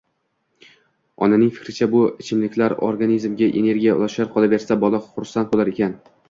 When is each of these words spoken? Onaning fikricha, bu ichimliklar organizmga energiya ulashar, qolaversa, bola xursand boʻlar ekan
Onaning 1.25 1.51
fikricha, 1.57 1.87
bu 1.95 2.01
ichimliklar 2.23 2.75
organizmga 2.87 3.51
energiya 3.61 3.95
ulashar, 4.01 4.31
qolaversa, 4.39 4.79
bola 4.87 5.03
xursand 5.11 5.55
boʻlar 5.55 5.73
ekan 5.77 5.97